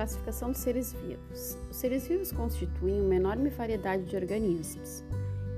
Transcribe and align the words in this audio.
Classificação 0.00 0.50
dos 0.50 0.62
seres 0.62 0.94
vivos. 0.94 1.58
Os 1.70 1.76
seres 1.76 2.08
vivos 2.08 2.32
constituem 2.32 3.02
uma 3.02 3.14
enorme 3.14 3.50
variedade 3.50 4.04
de 4.04 4.16
organismos. 4.16 5.04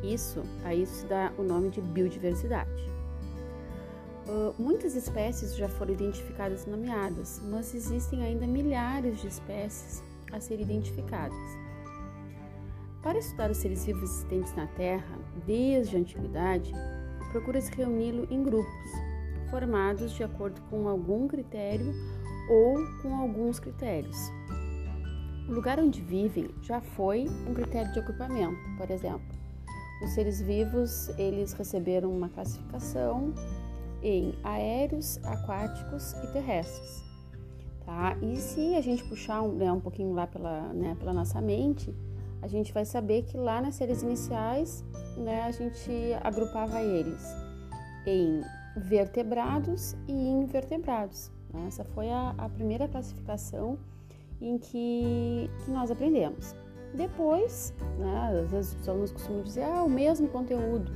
Isso, 0.03 0.43
a 0.65 0.75
isso 0.75 0.93
se 0.93 1.07
dá 1.07 1.33
o 1.39 1.45
nome 1.45 1.71
de 1.71 1.81
biodiversidade. 1.81 2.91
Uh, 4.27 4.53
muitas 4.61 4.97
espécies 4.97 5.55
já 5.55 5.69
foram 5.69 5.93
identificadas 5.93 6.65
e 6.65 6.71
nomeadas, 6.71 7.41
mas 7.45 7.73
existem 7.73 8.25
ainda 8.25 8.45
milhares 8.45 9.21
de 9.21 9.29
espécies 9.29 10.03
a 10.33 10.41
serem 10.41 10.65
identificadas. 10.65 11.39
Para 13.01 13.21
estudar 13.21 13.49
os 13.49 13.59
seres 13.59 13.85
vivos 13.85 14.11
existentes 14.11 14.57
na 14.57 14.67
Terra, 14.67 15.21
desde 15.47 15.95
a 15.95 16.01
antiguidade, 16.01 16.73
procura-se 17.31 17.71
reuni-lo 17.77 18.27
em 18.29 18.43
grupos, 18.43 18.91
formados 19.53 20.11
de 20.11 20.25
acordo 20.25 20.61
com 20.63 20.89
algum 20.89 21.29
critério 21.29 21.95
ou 22.49 22.77
com 23.03 23.15
alguns 23.15 23.59
critérios. 23.59 24.17
O 25.49 25.53
lugar 25.53 25.79
onde 25.79 26.01
vivem 26.01 26.49
já 26.63 26.81
foi 26.81 27.27
um 27.49 27.55
critério 27.55 27.93
de 27.93 28.01
ocupamento, 28.01 28.59
por 28.77 28.91
exemplo. 28.91 29.27
Os 30.03 30.11
seres 30.11 30.41
vivos, 30.41 31.09
eles 31.19 31.53
receberam 31.53 32.11
uma 32.11 32.29
classificação 32.29 33.33
em 34.03 34.35
aéreos, 34.43 35.19
aquáticos 35.25 36.13
e 36.25 36.33
terrestres. 36.33 37.03
Tá? 37.85 38.17
E 38.23 38.37
se 38.37 38.75
a 38.75 38.81
gente 38.81 39.05
puxar 39.05 39.43
um, 39.43 39.53
né, 39.53 39.71
um 39.73 39.81
pouquinho 39.81 40.13
lá 40.13 40.27
pela, 40.27 40.73
né, 40.73 40.97
pela 40.99 41.13
nossa 41.13 41.41
mente, 41.41 41.95
a 42.41 42.49
gente 42.49 42.73
vai 42.73 42.85
saber 42.85 43.23
que 43.23 43.37
lá 43.37 43.61
nas 43.61 43.77
séries 43.77 44.03
iniciais 44.03 44.85
né, 45.17 45.43
a 45.43 45.51
gente 45.51 45.91
agrupava 46.23 46.81
eles 46.81 47.23
em 48.07 48.43
vertebrados 48.77 49.95
e 50.09 50.13
invertebrados. 50.13 51.31
Né? 51.53 51.67
Essa 51.67 51.85
foi 51.85 52.11
a, 52.11 52.35
a, 52.39 52.49
primeira 52.49 52.89
classificação 52.89 53.79
em 54.41 54.59
que, 54.59 55.51
que 55.65 55.71
nós 55.71 55.91
aprendemos. 55.91 56.55
Depois, 56.95 57.73
né, 57.99 58.41
às 58.43 58.51
vezes 58.51 58.77
os 58.81 58.89
alunos 58.89 59.13
costumam 59.13 59.43
dizer, 59.43 59.65
ah, 59.65 59.83
o 59.83 59.89
mesmo 59.89 60.29
conteúdo. 60.29 60.93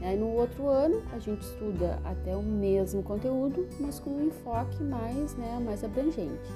Aí 0.00 0.16
no 0.16 0.28
outro 0.28 0.68
ano 0.68 1.02
a 1.12 1.18
gente 1.18 1.40
estuda 1.40 1.98
até 2.04 2.36
o 2.36 2.42
mesmo 2.42 3.02
conteúdo, 3.02 3.66
mas 3.80 3.98
com 3.98 4.10
um 4.10 4.26
enfoque 4.26 4.82
mais, 4.82 5.34
né, 5.36 5.58
mais 5.64 5.82
abrangente. 5.82 6.50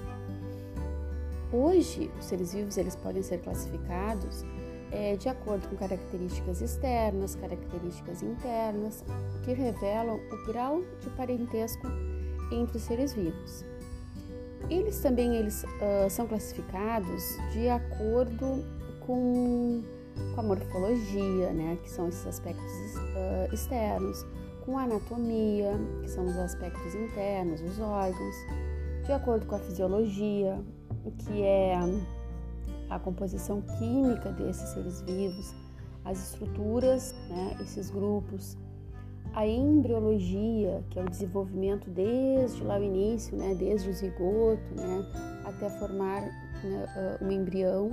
Hoje, 1.50 2.10
os 2.18 2.26
seres 2.26 2.52
vivos 2.52 2.76
eles 2.76 2.94
podem 2.94 3.22
ser 3.22 3.38
classificados 3.38 4.44
é, 4.92 5.16
de 5.16 5.28
acordo 5.28 5.66
com 5.68 5.76
características 5.76 6.60
externas, 6.60 7.34
características 7.34 8.22
internas, 8.22 9.04
que 9.44 9.52
revelam 9.52 10.16
o 10.16 10.46
grau 10.46 10.82
de 11.00 11.08
parentesco 11.10 11.86
entre 12.50 12.76
os 12.76 12.82
seres 12.82 13.12
vivos. 13.12 13.64
Eles 14.70 15.00
também 15.00 15.36
eles, 15.36 15.64
uh, 15.64 16.10
são 16.10 16.26
classificados 16.26 17.22
de 17.52 17.68
acordo 17.68 18.64
com, 19.00 19.82
com, 20.34 20.40
a 20.40 20.42
morfologia, 20.42 21.52
né, 21.52 21.78
que 21.82 21.90
são 21.90 22.08
esses 22.08 22.26
aspectos 22.26 22.72
uh, 22.96 23.54
externos, 23.54 24.26
com 24.64 24.76
a 24.76 24.82
anatomia, 24.82 25.72
que 26.02 26.10
são 26.10 26.26
os 26.26 26.36
aspectos 26.36 26.94
internos, 26.94 27.62
os 27.62 27.80
órgãos, 27.80 28.36
de 29.06 29.12
acordo 29.12 29.46
com 29.46 29.54
a 29.54 29.58
fisiologia, 29.58 30.62
que 31.24 31.42
é 31.42 31.74
a 32.90 32.98
composição 32.98 33.62
química 33.78 34.30
desses 34.32 34.68
seres 34.70 35.00
vivos, 35.02 35.54
as 36.04 36.32
estruturas, 36.32 37.14
né, 37.30 37.56
esses 37.60 37.90
grupos, 37.90 38.58
a 39.34 39.46
embriologia, 39.46 40.82
que 40.90 40.98
é 40.98 41.02
o 41.02 41.08
desenvolvimento 41.08 41.88
desde 41.90 42.62
lá 42.62 42.78
o 42.78 42.82
início, 42.82 43.36
né, 43.36 43.54
desde 43.54 43.90
o 43.90 43.92
zigoto, 43.92 44.74
né, 44.74 45.06
até 45.44 45.68
formar 45.70 46.22
né, 46.22 47.18
um 47.22 47.30
embrião. 47.30 47.90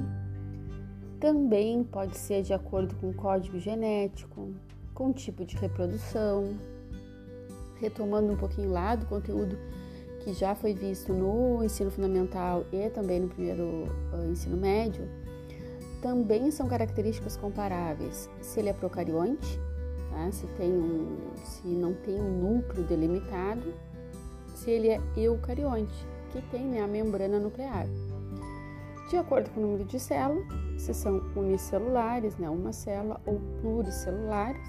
Também 1.20 1.84
pode 1.84 2.18
ser 2.18 2.44
de 2.44 2.54
acordo 2.54 2.96
com 2.96 3.10
o 3.10 3.14
código 3.14 3.60
genético, 3.60 4.54
com 4.94 5.10
o 5.10 5.14
tipo 5.14 5.46
de 5.46 5.56
reprodução. 5.58 6.56
Retomando 7.80 8.32
um 8.32 8.38
pouquinho 8.38 8.72
lá 8.72 8.96
do 8.96 9.06
conteúdo 9.06 9.58
que 10.26 10.34
já 10.34 10.56
foi 10.56 10.74
visto 10.74 11.14
no 11.14 11.64
ensino 11.64 11.92
fundamental 11.92 12.66
e 12.72 12.90
também 12.90 13.20
no 13.20 13.28
primeiro 13.28 13.64
uh, 14.12 14.32
ensino 14.32 14.58
médio, 14.58 15.08
também 16.02 16.50
são 16.50 16.68
características 16.68 17.38
comparáveis. 17.38 18.28
Se 18.42 18.60
ele 18.60 18.70
é 18.70 18.74
procarionte, 18.74 19.60
tá? 20.16 20.32
se, 20.32 20.48
tem 20.58 20.72
um, 20.72 21.18
se 21.36 21.68
não 21.68 21.94
tem 21.94 22.20
um 22.20 22.58
núcleo 22.58 22.84
delimitado, 22.84 23.74
se 24.56 24.72
ele 24.72 24.90
é 24.90 25.02
eucarionte, 25.18 26.08
que 26.32 26.42
tem 26.44 26.66
né, 26.66 26.82
a 26.82 26.88
membrana 26.88 27.38
nuclear. 27.40 27.86
De 29.10 29.18
acordo 29.18 29.50
com 29.52 29.60
o 29.60 29.64
número 29.64 29.86
de 29.86 30.00
células, 30.00 30.46
se 30.78 30.94
são 30.94 31.22
unicelulares, 31.36 32.38
né, 32.38 32.50
uma 32.50 32.74
célula, 32.74 33.22
ou 33.26 33.40
pluricelulares, 33.62 34.68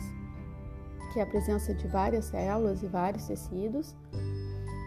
que 1.13 1.21
é 1.21 1.23
a 1.23 1.27
presença 1.27 1.73
de 1.73 1.87
várias 1.89 2.27
células 2.27 2.83
e 2.83 2.87
vários 2.87 3.27
tecidos, 3.27 3.97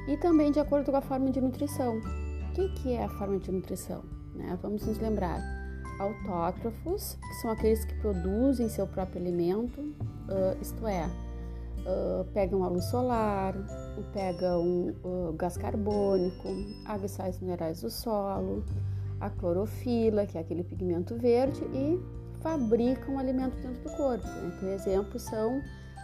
e 0.07 0.17
também 0.17 0.51
de 0.51 0.59
acordo 0.59 0.91
com 0.91 0.97
a 0.97 1.01
forma 1.01 1.31
de 1.31 1.41
nutrição. 1.41 1.97
O 1.97 2.53
que, 2.53 2.69
que 2.75 2.93
é 2.93 3.03
a 3.03 3.09
forma 3.09 3.39
de 3.39 3.51
nutrição? 3.51 4.03
Né? 4.35 4.57
Vamos 4.61 4.85
nos 4.85 4.99
lembrar. 4.99 5.39
Autótrofos, 5.99 7.15
que 7.15 7.33
são 7.41 7.51
aqueles 7.51 7.83
que 7.83 7.93
produzem 7.95 8.69
seu 8.69 8.87
próprio 8.87 9.21
alimento, 9.21 9.93
uh, 10.29 10.61
isto 10.61 10.87
é, 10.87 11.05
uh, 11.05 12.25
pegam 12.33 12.63
a 12.63 12.69
luz 12.69 12.85
solar, 12.85 13.55
pegam 14.13 14.95
uh, 15.03 15.33
gás 15.33 15.57
carbônico, 15.57 16.47
água 16.85 17.07
sais 17.07 17.39
minerais 17.39 17.81
do 17.81 17.89
solo, 17.89 18.63
a 19.19 19.29
clorofila, 19.29 20.25
que 20.25 20.37
é 20.37 20.41
aquele 20.41 20.63
pigmento 20.63 21.15
verde, 21.17 21.61
e 21.73 21.99
fabricam 22.41 23.19
alimento 23.19 23.55
dentro 23.57 23.83
do 23.83 23.97
corpo. 23.97 24.25
Né? 24.25 24.57
Por 24.59 24.69
exemplo, 24.69 25.19
são 25.19 25.61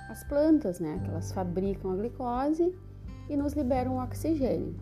as 0.09 0.24
plantas, 0.25 0.80
né? 0.80 1.00
que 1.03 1.09
elas 1.09 1.31
fabricam 1.31 1.92
a 1.92 1.96
glicose 1.96 2.75
e 3.30 3.38
nos 3.38 3.53
liberam 3.53 3.97
oxigênio. 3.97 4.75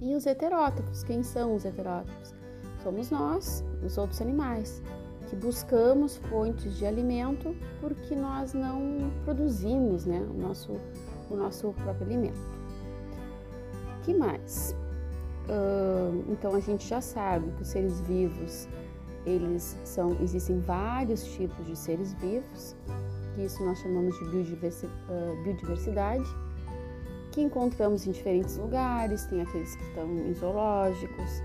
E 0.00 0.14
os 0.14 0.26
heterótropos, 0.26 1.04
quem 1.04 1.22
são 1.22 1.54
os 1.54 1.64
heterótropos? 1.64 2.34
Somos 2.82 3.10
nós, 3.10 3.62
os 3.84 3.98
outros 3.98 4.20
animais, 4.22 4.82
que 5.30 5.36
buscamos 5.36 6.16
fontes 6.16 6.76
de 6.76 6.84
alimento 6.84 7.54
porque 7.80 8.16
nós 8.16 8.52
não 8.52 9.12
produzimos 9.24 10.04
né, 10.04 10.20
o, 10.28 10.34
nosso, 10.34 10.72
o 11.30 11.36
nosso 11.36 11.72
próprio 11.72 12.04
alimento. 12.06 12.40
que 14.02 14.12
mais? 14.12 14.74
Uh, 15.48 16.24
então 16.32 16.52
a 16.54 16.60
gente 16.60 16.86
já 16.86 17.00
sabe 17.00 17.50
que 17.52 17.62
os 17.62 17.68
seres 17.68 18.00
vivos 18.00 18.68
eles 19.24 19.76
são 19.84 20.16
existem 20.20 20.60
vários 20.60 21.24
tipos 21.24 21.64
de 21.66 21.76
seres 21.76 22.12
vivos 22.14 22.76
que 23.34 23.42
isso 23.42 23.62
nós 23.64 23.78
chamamos 23.78 24.18
de 24.18 24.24
biodiversidade 25.44 26.24
que 27.30 27.40
encontramos 27.40 28.06
em 28.06 28.10
diferentes 28.10 28.56
lugares, 28.56 29.24
tem 29.26 29.40
aqueles 29.40 29.76
que 29.76 29.84
estão 29.84 30.08
em 30.26 30.34
zoológicos, 30.34 31.42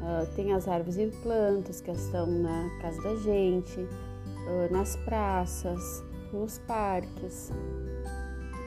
uh, 0.00 0.26
tem 0.34 0.52
as 0.52 0.68
árvores 0.68 0.98
e 0.98 1.06
plantas 1.22 1.80
que 1.80 1.90
estão 1.90 2.26
na 2.26 2.68
casa 2.80 3.02
da 3.02 3.16
gente, 3.16 3.80
uh, 3.80 4.72
nas 4.72 4.96
praças, 4.96 6.04
nos 6.32 6.58
parques. 6.60 7.50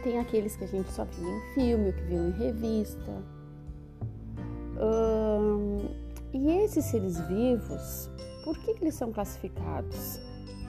Tem 0.03 0.17
aqueles 0.19 0.55
que 0.55 0.63
a 0.63 0.67
gente 0.67 0.91
só 0.91 1.05
viu 1.05 1.29
em 1.29 1.53
filme, 1.53 1.93
que 1.93 2.01
viu 2.03 2.27
em 2.27 2.31
revista. 2.31 3.11
Uh, 4.77 5.89
e 6.33 6.49
esses 6.63 6.85
seres 6.85 7.19
vivos, 7.27 8.09
por 8.43 8.57
que, 8.57 8.73
que 8.73 8.83
eles 8.83 8.95
são 8.95 9.11
classificados? 9.11 10.19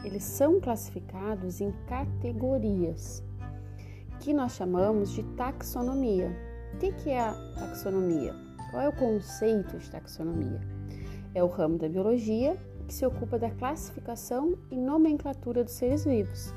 Eles 0.04 0.24
são 0.24 0.60
classificados 0.60 1.60
em 1.60 1.72
categorias 1.86 3.22
que 4.20 4.32
nós 4.32 4.52
chamamos 4.52 5.10
de 5.12 5.22
taxonomia. 5.36 6.30
O 6.74 6.78
que 6.78 7.10
é 7.10 7.20
a 7.20 7.32
taxonomia? 7.58 8.51
Qual 8.72 8.82
é 8.82 8.88
o 8.88 8.92
conceito 8.92 9.76
de 9.76 9.90
taxonomia? 9.90 10.58
É 11.34 11.44
o 11.44 11.46
ramo 11.46 11.76
da 11.76 11.86
biologia 11.90 12.56
que 12.88 12.94
se 12.94 13.04
ocupa 13.04 13.38
da 13.38 13.50
classificação 13.50 14.56
e 14.70 14.76
nomenclatura 14.76 15.62
dos 15.62 15.74
seres 15.74 16.06
vivos. 16.06 16.54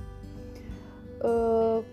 Uh, 1.20 1.84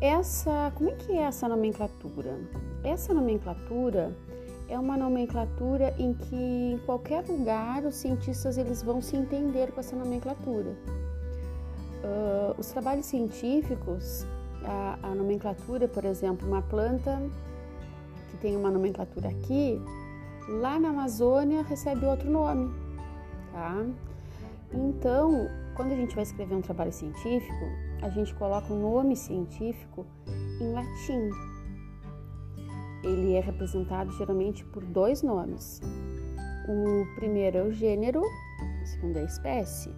essa, 0.00 0.72
como 0.76 0.88
é 0.88 0.94
que 0.94 1.12
é 1.12 1.22
essa 1.22 1.48
nomenclatura? 1.48 2.38
Essa 2.84 3.12
nomenclatura 3.12 4.16
é 4.68 4.78
uma 4.78 4.96
nomenclatura 4.96 5.92
em 5.98 6.14
que 6.14 6.36
em 6.74 6.78
qualquer 6.86 7.24
lugar 7.26 7.84
os 7.84 7.96
cientistas 7.96 8.56
eles 8.56 8.84
vão 8.84 9.02
se 9.02 9.16
entender 9.16 9.72
com 9.72 9.80
essa 9.80 9.96
nomenclatura. 9.96 10.76
Uh, 12.04 12.54
os 12.56 12.68
trabalhos 12.68 13.06
científicos 13.06 14.24
a, 14.64 14.98
a 15.02 15.14
nomenclatura, 15.14 15.88
por 15.88 16.04
exemplo, 16.04 16.46
uma 16.46 16.62
planta 16.62 17.20
que 18.32 18.38
tem 18.38 18.56
uma 18.56 18.70
nomenclatura 18.70 19.28
aqui, 19.28 19.80
lá 20.48 20.80
na 20.80 20.88
Amazônia 20.88 21.62
recebe 21.62 22.06
outro 22.06 22.30
nome, 22.30 22.74
tá? 23.52 23.84
Então, 24.72 25.48
quando 25.76 25.92
a 25.92 25.96
gente 25.96 26.14
vai 26.14 26.24
escrever 26.24 26.54
um 26.54 26.62
trabalho 26.62 26.92
científico, 26.92 27.64
a 28.00 28.08
gente 28.08 28.34
coloca 28.34 28.72
o 28.72 28.76
um 28.76 28.80
nome 28.80 29.14
científico 29.14 30.06
em 30.60 30.72
latim. 30.72 31.30
Ele 33.04 33.34
é 33.34 33.40
representado 33.40 34.10
geralmente 34.12 34.64
por 34.64 34.82
dois 34.84 35.22
nomes. 35.22 35.80
O 36.68 37.14
primeiro 37.16 37.58
é 37.58 37.62
o 37.62 37.72
gênero, 37.72 38.22
o 38.22 38.86
segundo 38.86 39.18
é 39.18 39.22
a 39.22 39.24
espécie. 39.24 39.90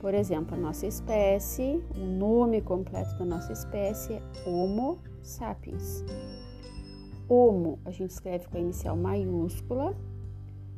Por 0.00 0.14
exemplo, 0.14 0.54
a 0.54 0.60
nossa 0.60 0.86
espécie, 0.86 1.82
o 1.96 2.04
nome 2.04 2.60
completo 2.60 3.16
da 3.18 3.24
nossa 3.24 3.52
espécie 3.52 4.14
é 4.14 4.22
Homo 4.46 4.98
sapiens. 5.22 6.04
Homo 7.28 7.78
a 7.84 7.90
gente 7.90 8.10
escreve 8.10 8.46
com 8.48 8.56
a 8.56 8.60
inicial 8.60 8.96
maiúscula, 8.96 9.94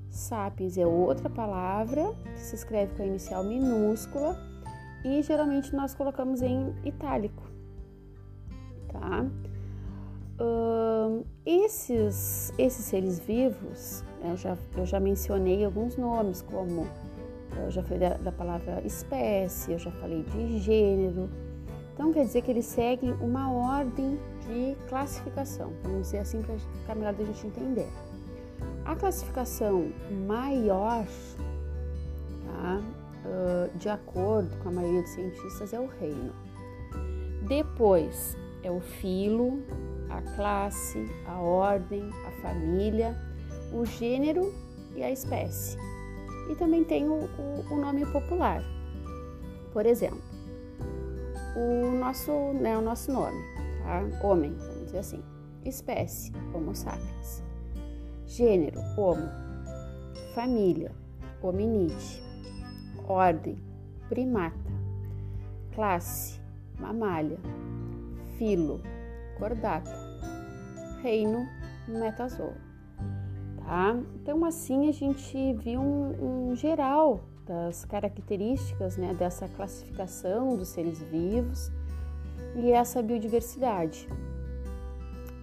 sapiens 0.09 0.77
é 0.77 0.87
outra 0.87 1.31
palavra 1.31 2.13
que 2.35 2.41
se 2.41 2.57
escreve 2.57 2.95
com 2.95 3.03
a 3.03 3.07
inicial 3.07 3.45
minúscula 3.45 4.37
e 5.05 5.23
geralmente 5.23 5.75
nós 5.75 5.95
colocamos 5.95 6.43
em 6.43 6.75
itálico, 6.85 7.43
tá? 8.89 9.25
Uh, 10.41 11.25
esses, 11.45 12.53
esses 12.59 12.85
seres 12.87 13.19
vivos, 13.19 14.03
eu 14.25 14.37
já, 14.37 14.57
eu 14.77 14.87
já 14.87 14.99
mencionei 14.99 15.65
alguns 15.65 15.97
nomes, 15.97 16.43
como 16.43 16.87
eu 17.57 17.71
já 17.71 17.83
falei 17.83 17.99
da, 17.99 18.17
da 18.17 18.33
palavra 18.33 18.81
espécie, 18.85 19.73
eu 19.73 19.79
já 19.79 19.91
falei 19.93 20.23
de 20.23 20.59
gênero. 20.59 21.29
Então 21.95 22.13
quer 22.13 22.25
dizer 22.25 22.43
que 22.43 22.51
eles 22.51 22.67
seguem 22.67 23.13
uma 23.15 23.51
ordem 23.53 24.19
de 24.47 24.77
classificação, 24.89 25.73
vamos 25.83 26.03
dizer 26.03 26.19
assim 26.19 26.43
para 26.87 26.95
melhor 26.95 27.13
da 27.13 27.25
gente 27.25 27.47
entender. 27.47 27.89
A 28.85 28.97
classificação 28.97 29.93
maior, 30.27 31.07
tá? 32.47 32.81
de 33.75 33.89
acordo 33.89 34.57
com 34.63 34.71
a 34.71 34.73
maioria 34.73 35.03
dos 35.03 35.11
cientistas, 35.11 35.73
é 35.73 35.81
o 35.81 35.87
reino. 35.87 36.33
Depois 37.47 38.37
é 38.63 38.71
o 38.71 38.81
filo, 38.81 39.63
a 40.09 40.21
classe, 40.35 41.07
a 41.27 41.39
ordem, 41.39 42.11
a 42.27 42.31
família, 42.43 43.17
o 43.73 43.85
gênero 43.85 44.53
e 44.95 45.03
a 45.03 45.11
espécie. 45.11 45.77
E 46.51 46.55
também 46.57 46.83
tem 46.85 47.09
o, 47.09 47.25
o, 47.25 47.75
o 47.75 47.77
nome 47.77 48.05
popular. 48.07 48.63
Por 49.73 49.87
exemplo, 49.87 50.30
o 51.57 51.93
nosso, 51.99 52.33
né, 52.55 52.77
o 52.77 52.81
nosso 52.81 53.13
nome, 53.13 53.39
tá? 53.83 54.27
Homem, 54.27 54.55
vamos 54.55 54.87
dizer 54.87 54.99
assim. 54.99 55.23
Espécie, 55.65 56.33
Homo 56.55 56.75
sapiens. 56.75 57.43
Gênero, 58.27 58.81
Homo. 58.97 59.29
Família, 60.35 60.93
Hominide. 61.43 62.23
Ordem, 63.07 63.59
primata. 64.09 64.71
Classe, 65.75 66.41
mamália. 66.79 67.39
Filo, 68.39 68.81
cordata. 69.39 69.91
Reino, 71.03 71.47
metazoo. 71.89 72.55
Tá? 73.59 73.97
Então, 74.15 74.45
assim, 74.45 74.89
a 74.89 74.93
gente 74.93 75.55
viu 75.55 75.81
um, 75.81 76.51
um 76.51 76.57
geral 76.57 77.21
das 77.51 77.85
características 77.85 78.97
né, 78.97 79.13
dessa 79.13 79.49
classificação 79.49 80.57
dos 80.57 80.69
seres 80.69 81.03
vivos 81.03 81.69
e 82.55 82.71
essa 82.71 83.03
biodiversidade. 83.03 84.09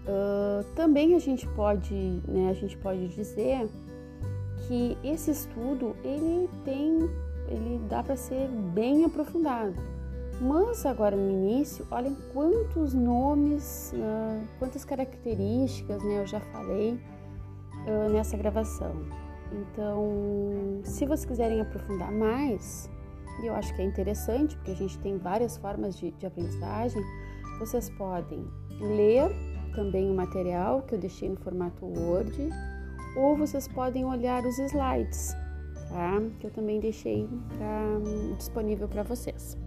Uh, 0.08 0.64
também 0.74 1.16
a 1.16 1.20
gente 1.20 1.46
pode, 1.50 1.94
né, 2.26 2.50
a 2.50 2.54
gente 2.54 2.78
pode 2.78 3.10
dizer 3.10 3.70
que 4.66 4.98
esse 5.04 5.32
estudo 5.32 5.98
ele 6.02 6.50
tem, 6.64 6.98
ele 7.50 7.78
dá 7.90 8.02
para 8.02 8.16
ser 8.16 8.48
bem 8.74 9.04
aprofundado. 9.04 9.76
Mas 10.40 10.86
agora 10.86 11.14
no 11.14 11.30
início, 11.30 11.86
olhem 11.92 12.16
quantos 12.32 12.94
nomes, 12.94 13.92
uh, 13.94 14.48
quantas 14.60 14.86
características, 14.86 16.02
né, 16.02 16.22
eu 16.22 16.28
já 16.28 16.40
falei 16.40 16.98
uh, 17.86 18.10
nessa 18.14 18.38
gravação. 18.38 19.27
Então, 19.52 20.82
se 20.84 21.06
vocês 21.06 21.26
quiserem 21.26 21.62
aprofundar 21.62 22.12
mais, 22.12 22.90
e 23.42 23.48
eu 23.48 23.56
acho 23.56 23.74
que 23.76 23.82
é 23.82 23.86
interessante, 23.86 24.56
porque 24.58 24.72
a 24.72 24.76
gente 24.76 24.98
tem 25.00 25.18
várias 25.18 25.58
formas 25.58 25.98
de, 25.98 26.12
de 26.12 26.26
aprendizagem, 26.26 27.02
vocês 27.60 27.90
podem 27.92 28.46
ler 28.80 29.32
também 29.74 30.10
o 30.10 30.14
material 30.16 30.82
que 30.82 30.96
eu 30.96 31.00
deixei 31.00 31.30
no 31.30 31.38
formato 31.38 31.86
Word, 31.86 32.50
ou 33.16 33.36
vocês 33.36 33.68
podem 33.68 34.06
olhar 34.06 34.44
os 34.44 34.58
slides, 34.60 35.36
tá? 35.90 36.22
Que 36.40 36.48
eu 36.48 36.52
também 36.52 36.80
deixei 36.80 37.28
pra, 37.58 38.36
disponível 38.38 38.88
para 38.88 39.04
vocês. 39.04 39.58